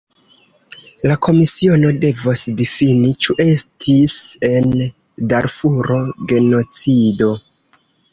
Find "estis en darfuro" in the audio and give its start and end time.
3.43-5.99